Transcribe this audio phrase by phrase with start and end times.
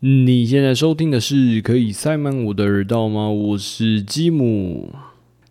[0.00, 3.28] 你现在收听的是可以塞满我的耳道吗？
[3.28, 4.92] 我是吉姆。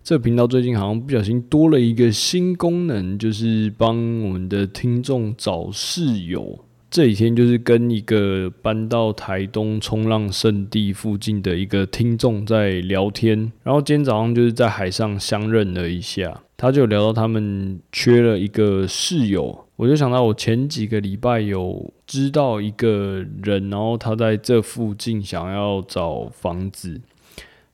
[0.01, 6.59] 这频道最近好像不小心多了一个新功能，就是帮我们的听众找室友。
[6.89, 19.65] 这几天就是跟一个搬到台东冲浪圣地附近的一个听众在聊天，然后今天早上就是在海上相认了一下，他就聊到他们缺了一个室友。
[19.77, 26.99] 我就想到，我前几个礼拜有知道一个人，然后他在这附近想要找房子，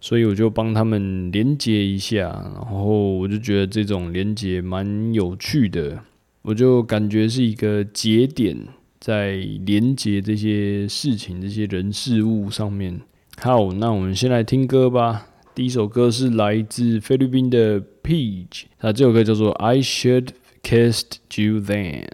[0.01, 2.23] 所以我就帮他们连接一下，
[2.55, 5.97] 然后我就觉得这种连接蛮有趣的，
[6.41, 8.57] 我就感觉是一个节点，
[8.99, 12.99] 在连接这些事情、这些人事物上面。
[13.37, 15.27] 好，那我们先来听歌吧。
[15.55, 20.31] 第一首歌是来自菲律宾的 Peach，那这首歌叫做 I Should。
[20.63, 22.07] Kissed you then.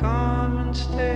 [0.00, 1.15] come and stay.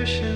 [0.00, 0.29] confusion.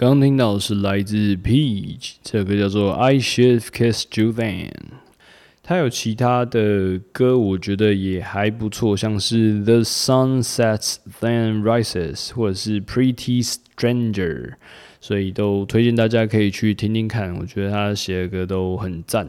[0.00, 4.70] 刚刚听到的是来自 Peach，这首歌叫做 I Should Kiss Juvan。
[5.62, 14.54] 他有其他的歌，我觉得也还不错，像是 The Sun Sets Then Rises，或者是 Pretty Stranger，
[15.02, 17.36] 所以都推荐大家可以去听听看。
[17.36, 19.28] 我觉得他写的歌都很赞。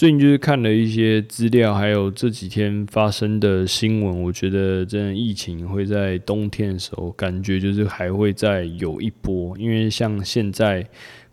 [0.00, 9.54] 最近就是看了一些资料，还有这几天发生的新闻，我觉得真的疫情会在冬天的时候，感觉就是还会再有一波。
[9.58, 10.82] 因为像现在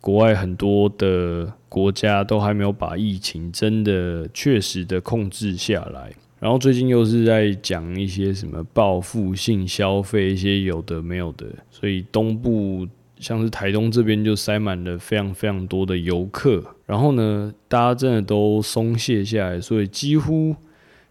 [0.02, 12.86] 国外很多的国家都还没有把疫情真的确实的控制下来，然后最近又是在讲一些什么报复性消费，一些有的没有的，所以东部。
[13.20, 20.56] 像是台东这边就塞满了非常非常多的游客，然后呢，大家真的都松懈下来，所以几乎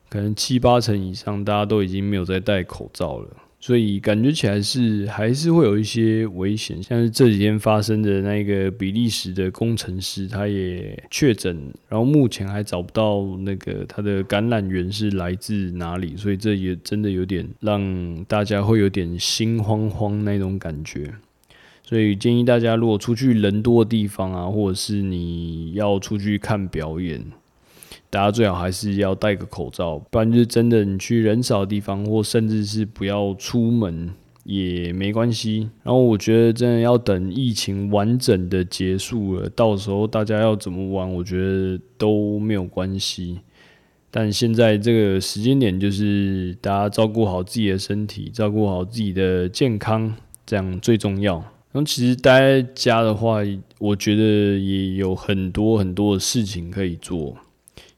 [0.08, 6.80] 可能七八成以上大家都已经没有在戴口罩了，所以感觉起来是还是会有一些危险。
[6.80, 11.56] 像是这几天发生的那个比利时的工程师，他也确诊，
[11.88, 21.12] 然后目前还找不到那个他的感染源是来自哪里，所以这也真的有点让大家会有点心慌慌那种感觉。
[21.88, 27.24] 所以建议大家，如果出去人多的地方啊，或者是你要出去看表演，
[28.10, 34.10] 大家最好还是要戴个口罩，不然就是真的你去人少的地方，或甚至是不要出门
[34.42, 35.70] 也没关系。
[35.84, 43.38] 然后我觉得真的要等疫情完整的结束了，到时候大家要怎么玩，我觉得都没有关系。
[44.10, 50.12] 但现在这个时间点，就是大家照顾好自己的身体，照顾好自己的健康，
[50.44, 51.44] 这样最重要。
[51.76, 53.40] 然后其实待在家的话，
[53.78, 57.36] 我觉得也有很多很多的事情可以做，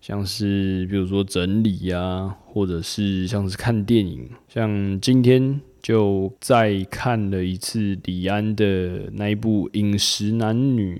[0.00, 4.28] 像是比如说整理啊，或者是像是看电影。
[4.48, 10.96] 像今天就再看了一次李安的那一部《饮食男女》，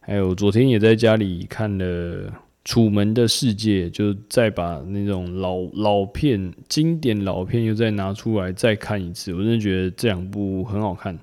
[0.00, 1.84] 还有昨天也在家里看了
[2.62, 9.32] 《楚门的世界》，就再把那种老老片、经典老片又再拿出来再看一次。
[9.32, 11.18] 我真的觉得这两部很好看。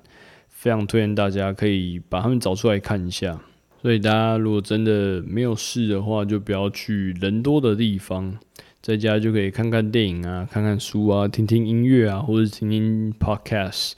[0.60, 3.40] 非常推荐大家可以把他们找出来看一下。
[3.80, 8.36] 所以大家如果真的没有事的话，就不要去人多的地方，
[8.82, 13.92] 在家就可以看看电影啊，看看书啊，听听音乐啊，或者听听 podcast，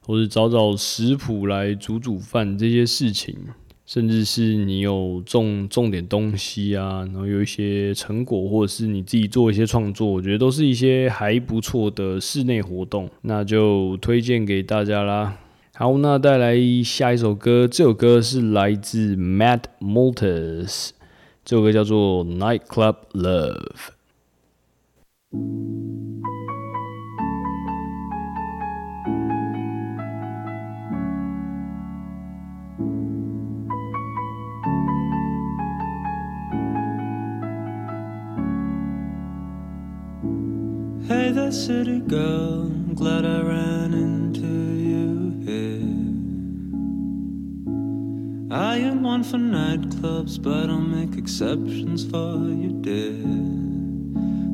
[0.00, 3.36] 或者找找食谱来煮煮饭这些事情。
[3.86, 15.36] 甚至是你有种种点东西啊，然后有一些成果，或者是你自己做一些创作，我觉得都是一些还不错的室内活动，那就推荐给大家啦。
[15.80, 16.54] 好，那带来
[16.84, 17.66] 下一首歌。
[17.66, 20.90] 这首歌是来自 Matt malters
[21.42, 23.56] 这首歌叫做《Nightclub Love》。
[41.08, 44.19] Hey there, city girl, glad I ran in.
[48.52, 53.22] I am one for nightclubs, but I'll make exceptions for you, dear.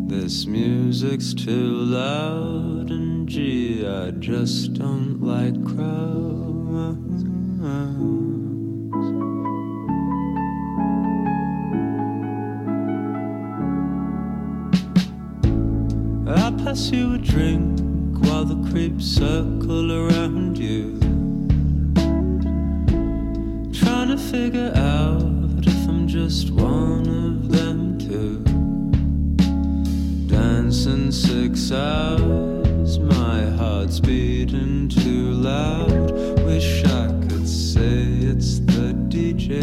[0.07, 7.25] This music's too loud, and gee, I just don't like crowds.
[16.29, 17.81] I pass you a drink
[18.26, 21.00] while the creeps circle around you
[24.19, 25.23] figure out
[25.67, 28.43] if I'm just one of them too.
[30.27, 36.11] Dancing six hours, my heart's beating too loud.
[36.45, 39.61] Wish I could say it's the DJ,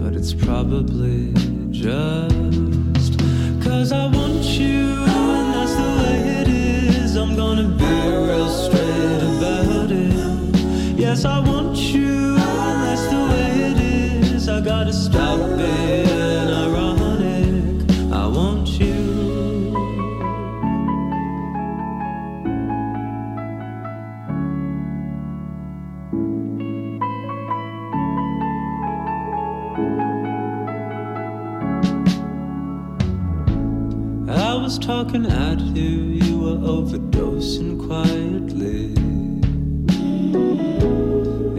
[0.00, 1.32] but it's probably
[1.70, 3.18] just
[3.62, 7.16] cause I want you, and that's the way it is.
[7.16, 7.94] I'm gonna be
[8.26, 10.98] real straight about it.
[10.98, 11.59] Yes, I want
[34.70, 35.90] was talking at you,
[36.22, 38.94] you were overdosing quietly.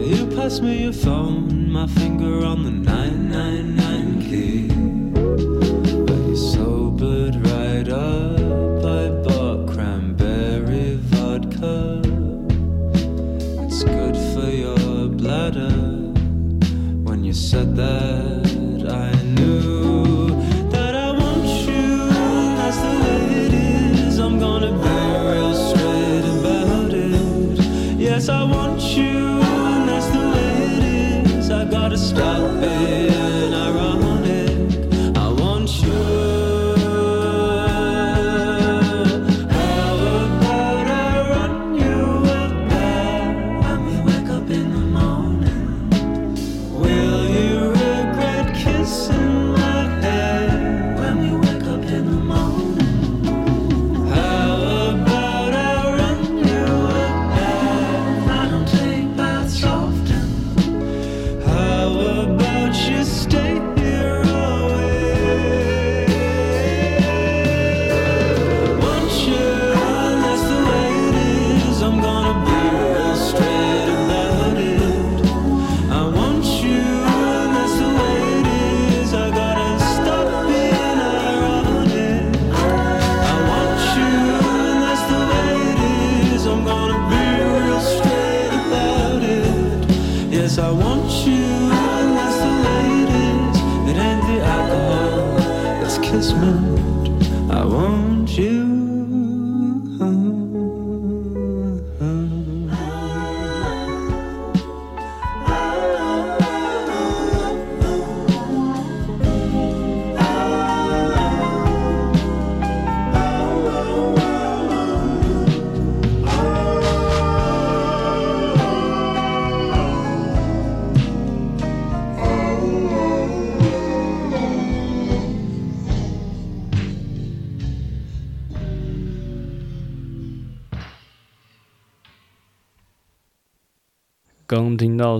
[0.02, 4.71] You passed me your phone my finger on the 999 key.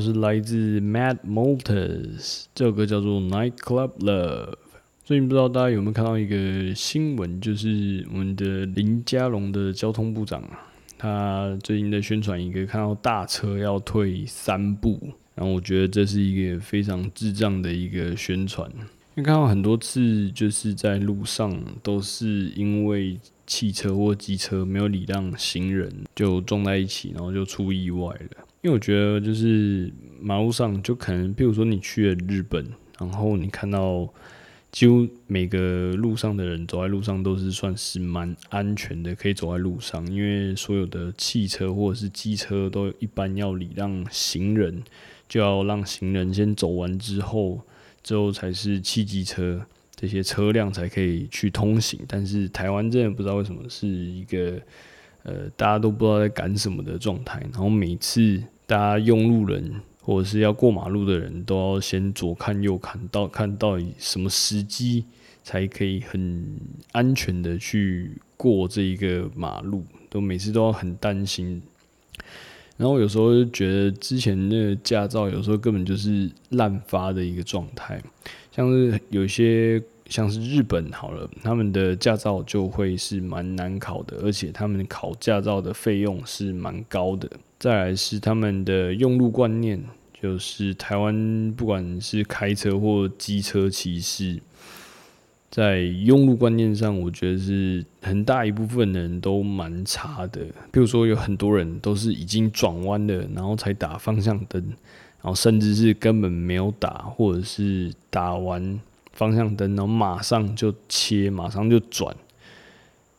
[0.00, 4.54] 是来自 Mad Motors，这首歌叫做 Night Club Love。
[5.04, 10.42] 最近不知道大家有没有看到一个新闻，就是我们的林佳龙的交通部长，
[10.96, 14.99] 他最近在宣传一个看到大车要退三步，
[15.34, 18.70] 然后我觉得这是一个非常智障的一个宣传，
[19.16, 28.46] 因为看到很多次就是在路上都是因为汽车或机车没有礼让行人，就撞在一起，然后就出意外了。
[28.62, 32.64] 因为我觉得，就是马路上就可能，比如说你去了日本，
[32.99, 34.09] 然后你看到
[34.71, 40.07] 几乎每个路上的人走在路上都是算是蛮安全的，可以走在路上。
[40.12, 44.81] 因为所有的汽车或者是机车都一般要礼让行人，
[45.28, 47.61] 就要让行人先走完之后，
[48.04, 49.66] 之后才是汽机车
[49.97, 51.99] 这些车辆才可以去通行。
[52.07, 54.62] 但是台湾真的不知道为什么是一个
[55.25, 58.43] 呃大家都不知道在赶什么的状态，然后每次。
[58.64, 65.05] 大家用路人或者是要过马路的人都要先左看右看到看到底什么时机
[65.43, 66.59] 才可以很
[66.93, 71.61] 安全的去过这一个马路，都每次都要很担心。
[72.79, 78.00] 然后有时候就觉得之前那个驾照有时候根本就是滥发的一个状态，
[78.52, 87.28] 像是有些像是日本好了，他们的驾照就会是蛮难考的，而且他们考驾照的费用是蛮高的。
[87.59, 89.83] 再来是他们的用路观念，
[90.21, 94.38] 就是台湾不管是开车或机车骑士，
[95.50, 100.42] 在用路观念上，我觉得是很大一部分人都蛮差的。
[100.71, 104.62] 比如说，有很多人都是已经转弯了，然后才打方向灯，
[105.23, 108.81] 然后甚至是根本没有打，或者是打完
[109.23, 112.14] 方向灯，然后马上就切，马上就转。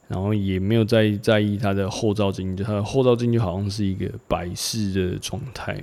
[0.10, 5.74] 然后也没有在在意它的后照镜，就它的后照镜就好像是一个摆饰的状态。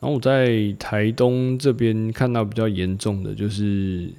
[0.00, 4.10] 然后我在台东这边看到比较严重的，就是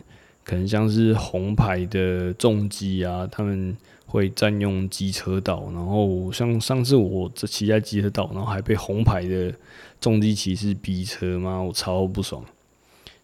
[0.44, 3.76] 可能像是红牌的重机啊，他们
[4.08, 5.70] 会占用机车道。
[5.74, 9.54] 然后像上次我这骑在机车道，然后还被红牌的
[10.00, 12.44] 重机骑士逼车嘛，我超不爽。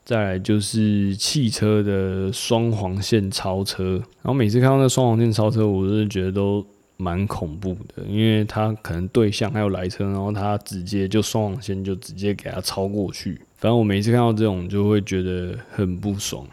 [0.07, 13.33] 再来就是汽车的双黄线超车，然后每次看到那双黄线超车，我真的觉得都蛮恐怖的，因为他可能对向还有来车，然后他直接就双黄线就直接给他超过去。
[13.57, 16.47] 反正我每次看到这种就会觉得很不爽。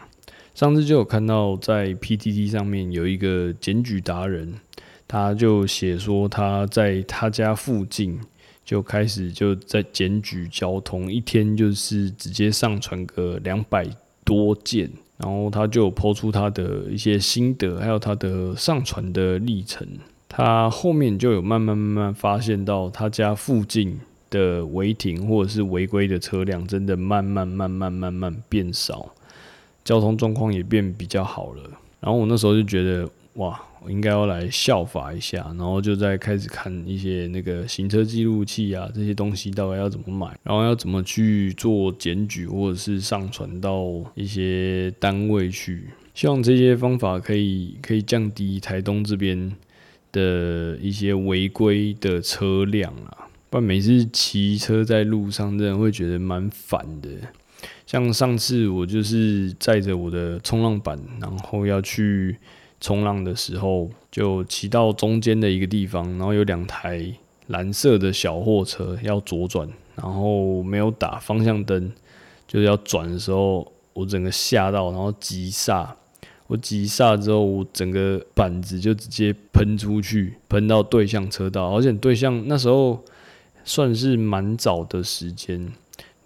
[0.53, 4.53] 上次就有看到在 PTT 上面有一个检举达人，
[5.07, 8.19] 他就写说他在他家附近。
[8.65, 13.87] 就开始就在检举交通，一天就是直接上传个两百
[14.23, 19.87] 多件，然后他就抛出他的一些心得，还有他的上传的历程。
[20.27, 23.97] 他后面就有慢慢慢慢发现到他家附近
[24.31, 29.13] 的违停或者是违规的车辆，真的慢慢慢慢慢慢变少，
[29.83, 31.63] 交通状况也变比较好了。
[31.99, 33.61] 然后我那时候就觉得，哇！
[33.89, 45.89] 应该要来效法一下，然后就在开始看一些那个行车记录器啊这些东西，到底要怎么买，然后要怎么去做检举或者是上传到一些单位去。
[46.13, 49.51] 希望这些方法可以可以降低台东这边
[50.11, 57.09] 的一些违规的车辆啊，不然每次骑车在路上，真的会觉得蛮烦的。
[57.85, 62.37] 像上次我就是载着我的冲浪板，然后要去。
[62.85, 67.03] 冲浪的时候，就骑到中间的一个地方，然后有两台
[67.47, 71.91] 蓝色的小货车要左转，然后没有打方向灯，
[72.47, 75.95] 就是要转的时候，我整个吓到，然后急刹。
[76.45, 83.03] 我急刹之后，我整个板子就直接喷出去，喷到对向车道，而且对向那时候
[83.63, 85.73] 算是蛮早的时间，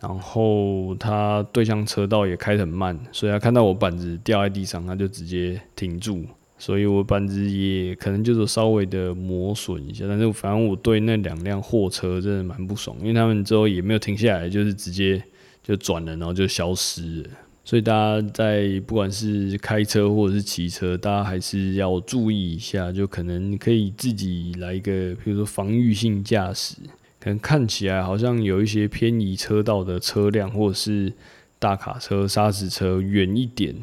[0.02, 6.26] 然后他对向车道也开得很慢，所以他看到我板子掉在地上，他就直接停住。
[6.60, 15.24] 所以我板子也可能就是稍微的磨损一下，但是反正我对那两辆货车真的蛮不爽，因为他们之后也没有停下来，就是直接
[15.64, 17.30] 就转了，然后就消失了。
[17.64, 26.76] 所以大家在不管是开车或者是骑车，大家还是要注意一下，就可能可以自己来一个，比如说防御性驾驶，
[27.20, 31.14] 可能看起来好像有一些偏移车道的车辆，或者是
[31.60, 33.76] 大卡车、砂石车远一点，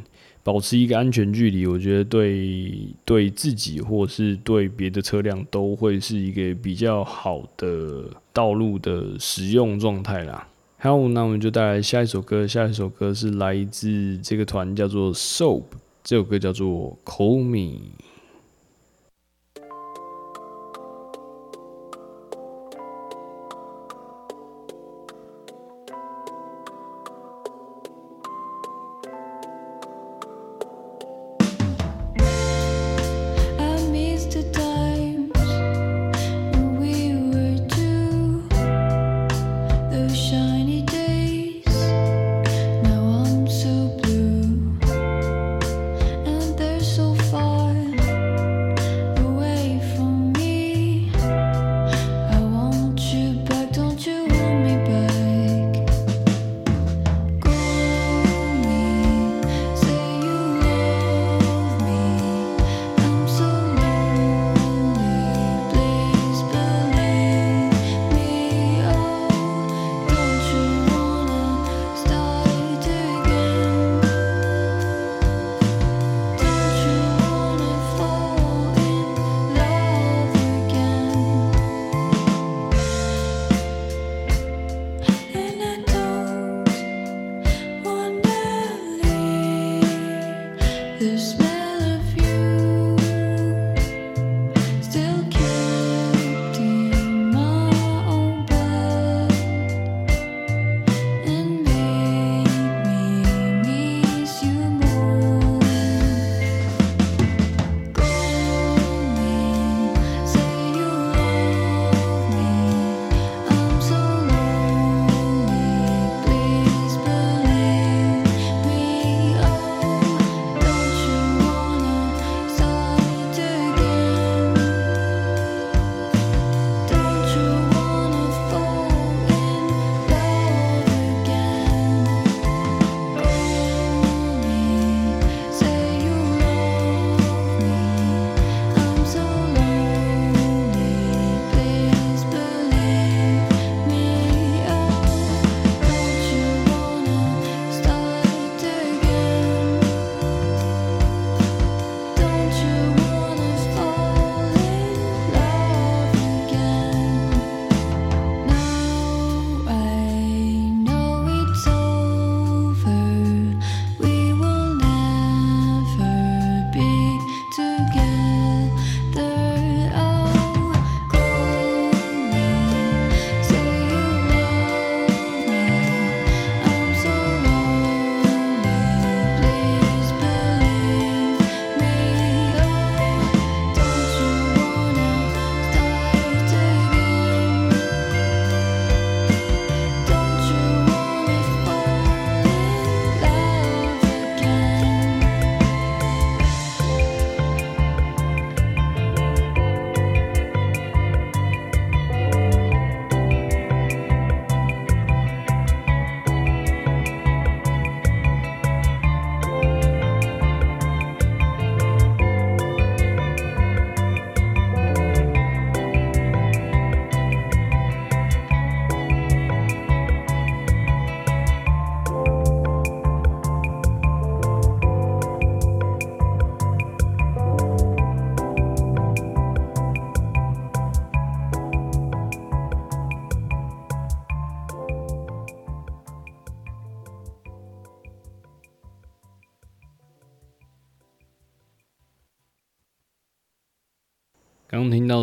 [0.46, 10.46] 保持一个安全距离，我觉得对对自己或是对别的车辆都会是一个比较好的道路的使用状态啦。
[10.78, 12.46] 好，那我们就带来下一首歌。
[12.46, 15.64] 下一首歌是来自这个团，叫做 Soap。
[16.04, 17.80] 这首歌叫做 Call Me。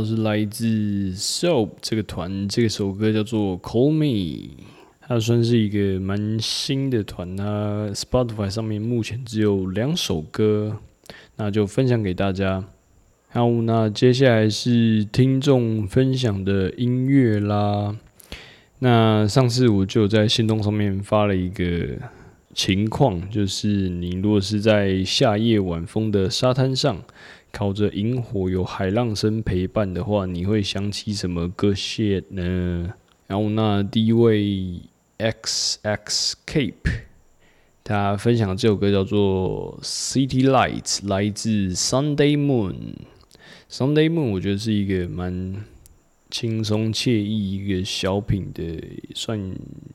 [0.03, 4.49] 是来自 Soap 这个团，这首歌叫做 Call Me，
[5.01, 10.77] 它算是一个蛮新的团，它 Spotify 上面目前只有两首歌，
[11.37, 12.63] 那就分享给大家。
[13.29, 17.97] 好，那接下来是听众分享的音乐啦。
[18.79, 21.97] 那上次我就在行动上面发了一个
[22.53, 27.03] 情况，就是你如果是在夏夜晚风的沙滩上。
[27.55, 32.91] 靠着萤火，有海浪声陪伴的话，你会想起什么歌谢呢？
[33.27, 34.81] 然后那第一位
[35.17, 37.03] X X Cape，
[37.83, 42.95] 他分享的这首歌叫做《City Lights》，来自 Sunday Moon。
[43.69, 45.63] Sunday Moon 我觉得是一个蛮
[46.33, 48.63] 轻松惬意一个小品的，
[49.13, 49.39] 算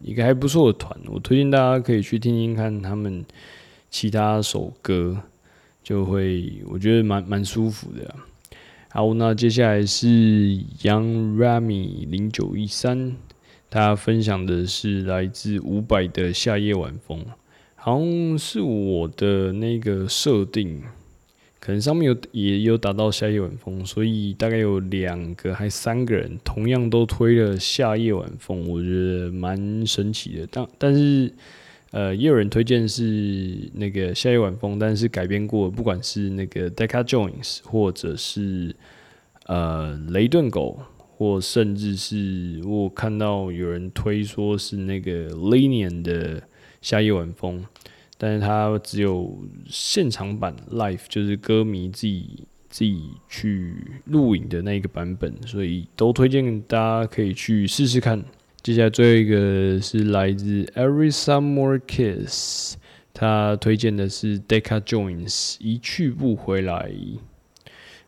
[0.01, 0.97] 一个还不错的团。
[1.07, 3.25] 我推荐大家可以去听听看他们
[3.91, 5.21] 其他首歌，
[5.83, 8.15] 就会我觉得蛮蛮舒服的。
[8.91, 10.07] 好，那接下来是
[10.81, 13.17] Young Rami 零九一三，
[13.69, 17.19] 他分享的是来自伍佰的《夏夜晚风》，
[17.75, 20.85] 好像是我的那个设定。
[21.61, 30.49] 可能上面有也有达到夏夜晚风，所以大概有两个还三个人同样都推了夏夜晚风，我觉得蛮神奇的。
[30.51, 31.33] 但但是
[31.91, 38.75] 呃，也有人推荐是那个夏夜晚风，但是改编过，不管是那个 Decca Jones 或者是
[39.47, 40.79] 呃雷顿狗，
[41.17, 46.43] 或甚至是我看到有人推说是那个 Linian 的
[46.81, 47.65] 夏夜晚风。
[48.19, 53.77] 但是它只有现场版 live，就是歌迷自己自己去
[54.07, 58.23] 录影的那个版本，所以都推荐大家可以去试试看。
[58.61, 62.75] 接下来最后一个是来自 Every Summer Kiss，
[63.15, 66.91] 他推荐的是 Decca Jones 一去不回来。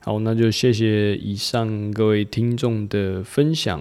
[0.01, 3.81] 好，那就谢谢以上各位听众的分享。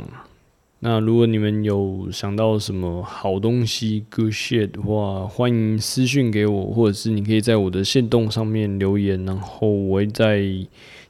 [0.82, 10.42] 那如果你们有想到什么好东西，good shit 的话，欢迎私信给我，或者是你可以在我的线动上面留言，然后我会在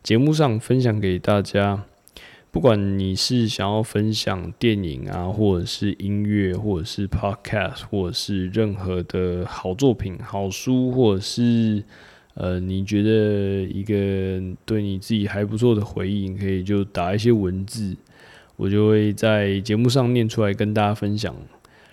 [0.02, 1.84] 节目上分享给大家。
[2.50, 11.84] 不管你是想要分享电影啊，或者是音乐，或者是 podcast，或者是任何的好作品、好书，或者是
[12.34, 17.96] 呃你觉得一个对你自己还不错的回忆，你可以就打一些文字。
[18.60, 21.34] 我就会在节目上念出来跟大家分享。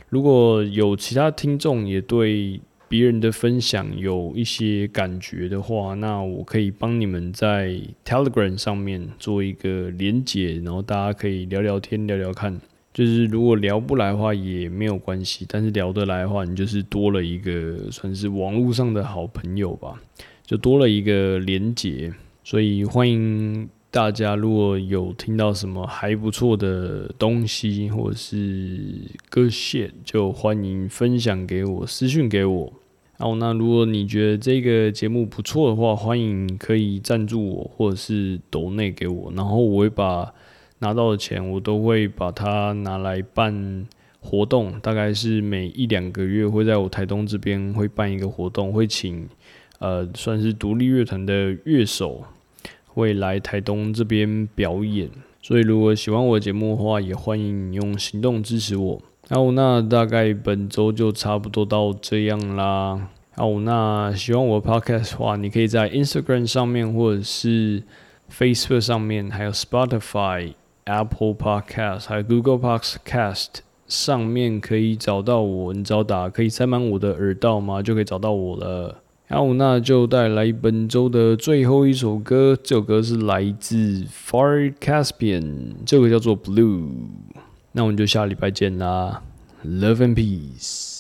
[0.09, 12.61] 如果有其他听众也对别人的分享有一些感觉的话，那我可以帮你们在 Telegram 上面做一个连结，然后大家可以聊聊天、聊聊看。
[12.93, 20.03] 就是如果聊不来的话也没有关系，但是聊得来的话，你就是多了一个算是网络上的好朋友吧，
[20.45, 22.13] 就多了一个连结。
[22.43, 23.69] 所以欢迎。
[23.97, 28.93] 大家如果有听到什么还不错的东西，或者是
[29.31, 32.71] 歌线，就欢迎分享给我，私讯给我。
[33.17, 40.31] 哦，那如果你觉得这个节目不错的话，欢迎可以赞助我，或者是抖内给我，然后我会把
[40.81, 43.87] 拿到的钱，我都会把它拿来办
[44.21, 44.79] 活动。
[44.81, 49.27] 大概是每一两个月会在我台东这边会办一个活动，会请
[49.79, 52.23] 呃算是独立乐团的乐手。
[52.97, 55.11] 会来台东这边表演，
[55.43, 59.03] 所以如果喜欢我的节目的话，也欢迎你用行动支持我。
[59.29, 63.11] 好，那大概本周就差不多到这样啦。
[63.35, 67.83] 好，那喜欢我的 podcast 的话，你可以在 Instagram 上面，或者是
[68.33, 70.55] Facebook 上面，还有 Spotify、
[70.85, 73.49] Apple Podcast 还有 Google Podcast
[73.87, 75.75] 上面可以找到我。
[75.75, 77.83] 你找打可以塞满我的耳道吗？
[77.83, 79.03] 就可以找到我了。
[79.29, 82.57] 好，那就带来本周的最后一首歌。
[82.63, 86.89] 这首歌是来自 Far Caspian，这个叫做 Blue。
[87.73, 89.21] 那我们就下礼拜见啦
[89.65, 90.96] ，Love and Peace。